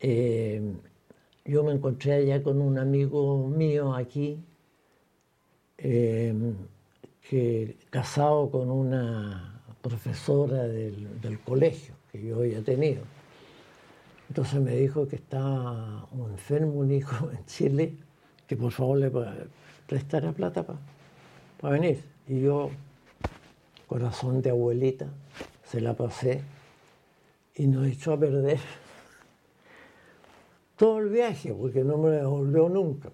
eh, 0.00 0.62
yo 1.44 1.62
me 1.62 1.72
encontré 1.72 2.14
allá 2.14 2.42
con 2.42 2.60
un 2.60 2.78
amigo 2.78 3.46
mío 3.48 3.94
aquí, 3.94 4.38
eh, 5.78 6.34
que 7.28 7.76
casado 7.90 8.50
con 8.50 8.70
una 8.70 9.60
profesora 9.82 10.64
del, 10.64 11.20
del 11.20 11.38
colegio 11.40 11.94
que 12.10 12.22
yo 12.22 12.38
había 12.38 12.62
tenido. 12.62 13.02
Entonces 14.28 14.60
me 14.60 14.74
dijo 14.76 15.06
que 15.06 15.16
estaba 15.16 16.08
un 16.12 16.30
enfermo, 16.30 16.72
un 16.74 16.90
hijo 16.90 17.30
en 17.38 17.44
Chile, 17.46 17.96
que 18.46 18.56
por 18.56 18.72
favor 18.72 18.98
le 18.98 19.10
prestara 19.86 20.32
plata 20.32 20.64
para 21.60 21.74
venir. 21.74 22.02
Y 22.26 22.40
yo, 22.40 22.70
corazón 23.86 24.40
de 24.40 24.50
abuelita, 24.50 25.08
se 25.64 25.80
la 25.80 25.94
pasé 25.94 26.42
y 27.54 27.66
nos 27.66 27.86
echó 27.86 28.14
a 28.14 28.18
perder 28.18 28.58
todo 30.84 30.98
el 30.98 31.08
viaje, 31.08 31.54
porque 31.54 31.82
no 31.82 31.96
me 31.96 32.10
devolvió 32.10 32.68
nunca. 32.68 33.08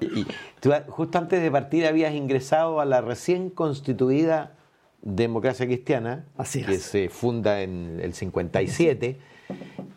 Y 0.00 0.24
tú, 0.58 0.70
justo 0.88 1.18
antes 1.18 1.42
de 1.42 1.50
partir 1.50 1.84
habías 1.84 2.14
ingresado 2.14 2.80
a 2.80 2.86
la 2.86 3.02
recién 3.02 3.50
constituida 3.50 4.54
democracia 5.02 5.66
cristiana, 5.66 6.24
que 6.66 6.78
se 6.78 7.10
funda 7.10 7.60
en 7.60 8.00
el 8.00 8.14
57. 8.14 9.18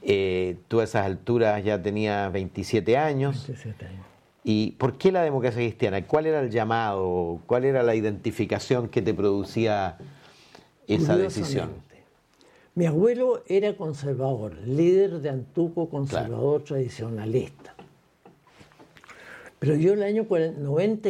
Eh, 0.02 0.58
tú 0.68 0.82
a 0.82 0.84
esas 0.84 1.06
alturas 1.06 1.64
ya 1.64 1.82
tenías 1.82 2.30
27 2.34 2.98
años. 2.98 3.48
27 3.48 3.86
años. 3.86 4.06
¿Y 4.44 4.72
por 4.72 4.98
qué 4.98 5.14
la 5.14 5.22
democracia 5.22 5.62
cristiana? 5.62 6.06
¿Cuál 6.06 6.26
era 6.26 6.42
el 6.42 6.50
llamado? 6.50 7.40
¿Cuál 7.46 7.64
era 7.64 7.84
la 7.84 7.96
identificación 7.96 8.90
que 8.90 9.02
te 9.02 9.14
producía 9.14 9.98
esa 10.88 11.16
decisión? 11.16 11.70
Mi 12.78 12.86
abuelo 12.86 13.42
era 13.48 13.76
conservador, 13.76 14.56
líder 14.60 15.20
de 15.20 15.32
Antuco, 15.32 15.90
conservador 15.90 16.64
tradicionalista. 16.64 17.74
Pero 19.58 19.74
yo 19.74 19.94
el 19.94 20.04
año 20.04 20.28
90, 20.30 21.10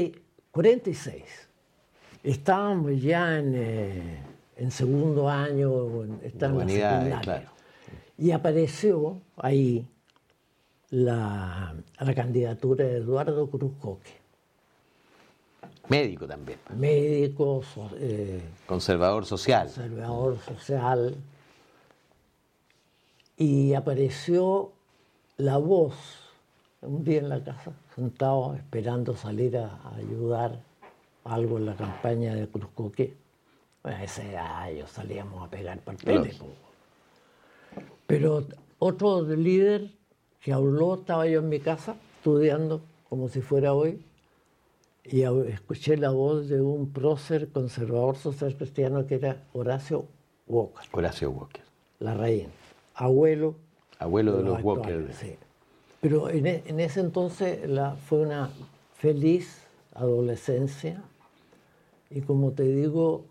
46 0.51 1.23
estábamos 2.23 3.01
ya 3.01 3.37
en, 3.37 3.53
eh, 3.53 4.23
en 4.55 4.71
segundo 4.71 5.27
año, 5.27 6.05
estábamos 6.23 6.71
en 6.71 6.79
la 6.79 7.01
secundaria. 7.01 7.51
Y 8.17 8.31
apareció 8.31 9.19
ahí 9.35 9.85
la, 10.89 11.75
la 11.99 12.15
candidatura 12.15 12.85
de 12.85 12.95
Eduardo 12.95 13.45
Cruz 13.49 13.73
Coque. 13.81 14.11
Médico 15.89 16.25
también. 16.25 16.59
Médico. 16.77 17.61
Eh, 17.99 18.39
conservador 18.65 19.25
social. 19.25 19.67
Conservador 19.67 20.37
social. 20.39 21.17
Y 23.37 23.73
apareció 23.75 24.71
la 25.37 25.57
voz 25.57 25.95
un 26.81 27.03
día 27.03 27.19
en 27.19 27.29
la 27.29 27.43
casa, 27.43 27.71
sentado 27.95 28.55
esperando 28.55 29.15
salir 29.15 29.57
a, 29.57 29.79
ayudar 29.95 30.59
algo 31.23 31.57
en 31.57 31.67
la 31.67 31.75
campaña 31.75 32.33
de 32.35 32.47
Cruz 32.47 32.69
Coque. 32.73 33.15
Bueno, 33.83 34.03
ese 34.03 34.37
año 34.37 34.87
salíamos 34.87 35.45
a 35.45 35.49
pegar 35.49 35.79
el 35.85 36.33
pero 38.07 38.47
otro 38.79 39.21
líder 39.21 39.91
que 40.39 40.53
habló, 40.53 40.95
estaba 40.95 41.27
yo 41.27 41.39
en 41.39 41.49
mi 41.49 41.59
casa 41.59 41.97
estudiando 42.17 42.81
como 43.09 43.27
si 43.27 43.41
fuera 43.41 43.73
hoy, 43.73 44.01
y 45.03 45.21
escuché 45.21 45.95
la 45.95 46.09
voz 46.09 46.49
de 46.49 46.61
un 46.61 46.91
prócer 46.91 47.49
conservador 47.49 48.17
social 48.17 48.55
cristiano 48.57 49.05
que 49.07 49.15
era 49.15 49.45
Horacio 49.53 50.05
Walker. 50.47 50.85
Horacio 50.91 51.31
Walker. 51.31 51.63
La 51.99 52.13
reina, 52.13 52.49
abuelo. 52.97 53.55
Abuelo 53.99 54.37
de, 54.37 54.43
los, 54.43 54.61
Walker. 54.61 55.09
Sí. 55.13 55.35
Pero 56.01 56.29
en, 56.29 56.45
e, 56.45 56.63
en, 56.65 56.79
ese 56.79 56.99
entonces 56.99 57.67
la, 57.67 57.95
fue 57.95 58.19
una 58.19 58.49
feliz 58.95 59.63
adolescencia 59.95 61.01
y 62.09 62.21
como 62.21 62.51
te 62.51 62.63
digo, 62.63 63.23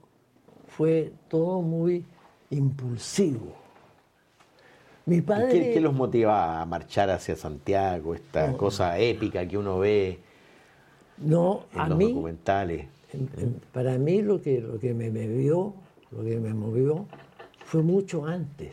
fue 0.69 1.13
todo 1.29 1.61
muy 1.61 2.05
impulsivo 2.51 3.67
mi 5.07 5.21
padre... 5.21 5.73
¿Qué, 5.73 5.81
los 5.81 5.95
motiva 5.95 6.61
a 6.61 6.67
marchar 6.67 7.11
hacia 7.11 7.37
Santiago, 7.37 8.15
esta 8.15 8.53
cosa 8.55 8.99
épica 8.99 9.47
que 9.47 9.57
uno 9.57 9.79
ve 9.79 10.19
no, 11.19 11.65
en 11.73 11.89
los 11.89 11.99
documentales? 11.99 12.87
para 13.73 13.97
mí 13.97 14.21
lo 14.21 14.43
que, 14.43 14.61
lo 14.61 14.79
que 14.79 14.93
me 14.93 15.11
movió, 15.11 15.73
lo 16.11 16.25
que 16.25 16.39
me 16.39 16.53
movió 16.53 17.07
fue 17.65 17.83
mucho 17.83 18.27
antes. 18.27 18.73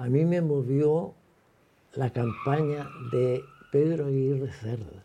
A 0.00 0.06
mí 0.06 0.24
me 0.24 0.40
movió 0.40 1.12
la 1.92 2.10
campaña 2.10 2.88
de 3.12 3.44
Pedro 3.70 4.06
Aguirre 4.06 4.50
Cerda. 4.50 5.04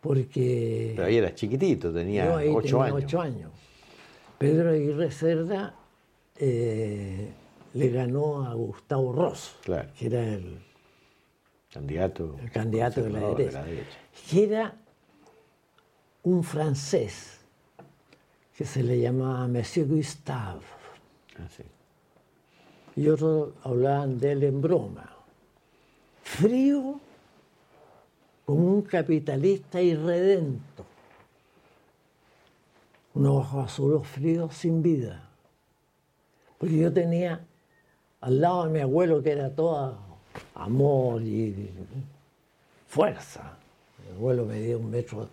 Porque. 0.00 0.94
Pero 0.96 1.08
ahí 1.08 1.18
eras 1.18 1.34
chiquitito, 1.34 1.92
tenía 1.92 2.34
ocho 2.34 2.80
años. 2.80 3.04
ocho 3.04 3.20
años. 3.20 3.52
Pedro 4.38 4.70
Aguirre 4.70 5.10
Cerda 5.10 5.74
eh, 6.36 7.34
le 7.74 7.90
ganó 7.90 8.46
a 8.46 8.54
Gustavo 8.54 9.12
Ross, 9.12 9.56
que 9.98 10.06
era 10.06 10.26
el 10.26 10.58
candidato, 11.70 12.36
el 12.40 12.50
candidato 12.50 13.02
de, 13.02 13.10
la 13.10 13.28
derecha, 13.28 13.62
que 14.30 14.44
era 14.44 14.74
un 16.22 16.42
francés 16.42 17.40
que 18.56 18.64
se 18.64 18.82
le 18.82 18.98
llamaba 18.98 19.46
Monsieur 19.48 19.86
Gustave. 19.86 20.62
Ah, 21.38 21.46
y 22.96 23.08
otros 23.08 23.50
hablaban 23.62 24.18
de 24.18 24.32
él 24.32 24.42
en 24.44 24.60
broma. 24.60 25.10
Frío 26.22 27.00
como 28.44 28.66
un 28.66 28.82
capitalista 28.82 29.80
irredento. 29.80 30.84
Unos 33.14 33.46
ojos 33.46 33.64
azules 33.66 34.06
fríos 34.06 34.54
sin 34.54 34.82
vida. 34.82 35.28
Porque 36.58 36.76
yo 36.76 36.92
tenía 36.92 37.44
al 38.20 38.40
lado 38.40 38.64
de 38.64 38.70
mi 38.70 38.80
abuelo 38.80 39.22
que 39.22 39.32
era 39.32 39.50
todo 39.50 39.96
amor 40.54 41.22
y 41.22 41.70
fuerza. 42.88 43.56
Mi 44.04 44.16
abuelo 44.16 44.44
medía 44.44 44.76
un 44.76 44.90
metro 44.90 45.28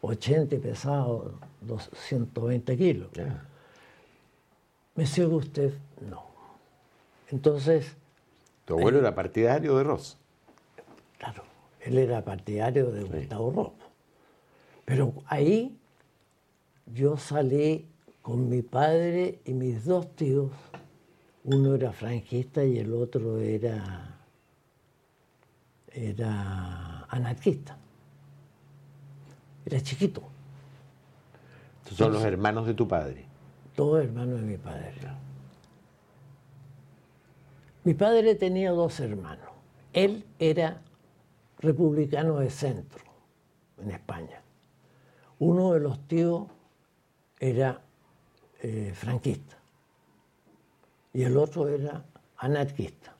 ochenta 0.00 0.54
y 0.54 0.58
pesaba 0.58 1.22
220 1.60 2.76
kilos. 2.76 3.08
Me 3.16 5.02
Monsieur 5.02 5.32
usted, 5.32 5.72
no. 6.08 6.27
Entonces... 7.30 7.96
¿Tu 8.64 8.74
abuelo 8.74 8.98
era 8.98 9.14
partidario 9.14 9.76
de 9.76 9.84
Ross? 9.84 10.18
Claro, 11.18 11.42
él 11.80 11.98
era 11.98 12.24
partidario 12.24 12.90
de 12.90 13.04
Gustavo 13.04 13.50
Ross. 13.50 13.72
Pero 14.84 15.14
ahí 15.26 15.78
yo 16.86 17.16
salí 17.16 17.86
con 18.22 18.48
mi 18.48 18.62
padre 18.62 19.40
y 19.44 19.52
mis 19.52 19.84
dos 19.84 20.14
tíos 20.16 20.50
uno 21.44 21.74
era 21.74 21.92
franquista 21.92 22.64
y 22.64 22.78
el 22.78 22.92
otro 22.92 23.38
era, 23.38 24.18
era 25.90 27.04
anarquista. 27.08 27.76
Era 29.64 29.80
chiquito. 29.80 30.22
son 31.94 32.12
los 32.12 32.22
hermanos 32.22 32.66
de 32.66 32.74
tu 32.74 32.86
padre. 32.86 33.24
Todos 33.74 34.04
hermanos 34.04 34.40
de 34.40 34.46
mi 34.46 34.56
padre. 34.58 34.94
Mi 37.88 37.94
padre 37.94 38.34
tenía 38.34 38.72
dos 38.72 39.00
hermanos. 39.00 39.48
Él 39.94 40.26
era 40.38 40.82
republicano 41.58 42.38
de 42.38 42.50
centro 42.50 43.02
en 43.78 43.92
España. 43.92 44.42
Uno 45.38 45.72
de 45.72 45.80
los 45.80 46.06
tíos 46.06 46.48
era 47.40 47.80
eh, 48.60 48.92
franquista 48.94 49.56
y 51.14 51.22
el 51.22 51.38
otro 51.38 51.66
era 51.66 52.04
anarquista. 52.36 53.16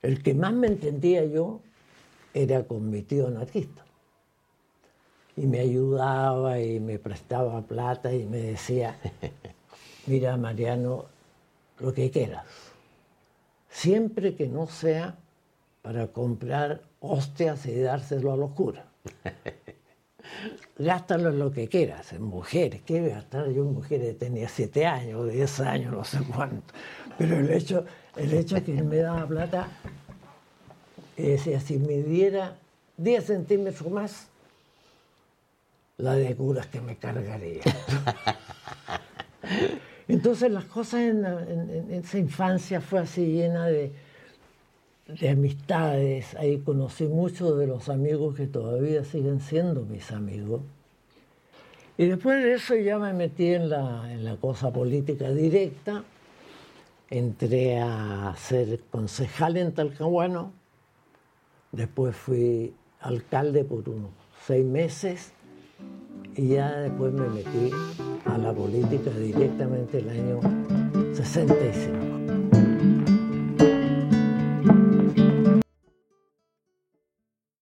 El 0.00 0.22
que 0.22 0.32
más 0.32 0.52
me 0.52 0.68
entendía 0.68 1.24
yo 1.24 1.62
era 2.32 2.62
con 2.62 2.88
mi 2.90 3.02
tío 3.02 3.26
anarquista. 3.26 3.84
Y 5.36 5.48
me 5.48 5.58
ayudaba 5.58 6.60
y 6.60 6.78
me 6.78 7.00
prestaba 7.00 7.60
plata 7.62 8.14
y 8.14 8.24
me 8.24 8.38
decía, 8.38 8.96
mira 10.06 10.36
Mariano, 10.36 11.06
lo 11.80 11.92
que 11.92 12.08
quieras, 12.08 12.44
siempre 13.74 14.36
que 14.36 14.46
no 14.46 14.68
sea 14.68 15.16
para 15.82 16.06
comprar 16.06 16.82
hostias 17.00 17.66
y 17.66 17.80
dárselo 17.80 18.32
a 18.32 18.36
los 18.36 18.52
curas. 18.52 18.84
Gástalo 20.78 21.30
en 21.30 21.38
lo 21.40 21.50
que 21.50 21.68
quieras, 21.68 22.12
en 22.12 22.22
mujeres. 22.22 22.82
¿Qué 22.86 23.00
voy 23.00 23.10
a 23.10 23.16
gastar 23.16 23.50
yo 23.50 23.62
en 23.62 23.74
mujeres? 23.74 24.16
Tenía 24.16 24.48
siete 24.48 24.86
años, 24.86 25.30
diez 25.30 25.58
años, 25.60 25.92
no 25.92 26.04
sé 26.04 26.18
cuánto. 26.34 26.72
Pero 27.18 27.38
el 27.38 27.50
hecho, 27.50 27.84
el 28.16 28.32
hecho 28.32 28.56
es 28.56 28.62
que 28.62 28.78
él 28.78 28.84
me 28.84 28.98
daba 28.98 29.26
plata 29.26 29.68
y 31.16 31.22
decía, 31.22 31.60
si 31.60 31.78
me 31.78 32.02
diera 32.02 32.56
10 32.96 33.24
centímetros 33.24 33.90
más, 33.90 34.28
la 35.98 36.14
de 36.14 36.34
curas 36.36 36.66
que 36.68 36.80
me 36.80 36.96
cargaría. 36.96 37.62
Entonces 40.14 40.48
las 40.48 40.66
cosas 40.66 41.00
en, 41.00 41.24
esa 41.90 42.18
infancia 42.18 42.80
fue 42.80 43.00
así 43.00 43.26
llena 43.26 43.66
de, 43.66 43.90
de 45.08 45.28
amistades. 45.28 46.36
Ahí 46.36 46.58
conocí 46.58 47.08
muchos 47.08 47.58
de 47.58 47.66
los 47.66 47.88
amigos 47.88 48.36
que 48.36 48.46
todavía 48.46 49.02
siguen 49.02 49.40
siendo 49.40 49.82
mis 49.82 50.12
amigos. 50.12 50.60
Y 51.98 52.06
después 52.06 52.44
de 52.44 52.54
eso 52.54 52.76
ya 52.76 52.96
me 52.96 53.12
metí 53.12 53.54
en 53.54 53.68
la, 53.68 54.12
en 54.12 54.24
la 54.24 54.36
cosa 54.36 54.72
política 54.72 55.32
directa. 55.32 56.04
Entré 57.10 57.80
a 57.80 58.36
ser 58.38 58.82
concejal 58.92 59.56
en 59.56 59.72
Talcahuano. 59.72 60.52
Después 61.72 62.14
fui 62.14 62.72
alcalde 63.00 63.64
por 63.64 63.88
unos 63.88 64.12
seis 64.46 64.64
meses. 64.64 65.32
Y 66.36 66.48
ya 66.48 66.70
después 66.80 67.12
me 67.12 67.28
metí 67.28 67.70
a 68.24 68.38
la 68.38 68.52
política 68.52 69.10
directamente 69.10 69.98
el 69.98 70.08
año 70.08 70.40
65. 71.14 72.13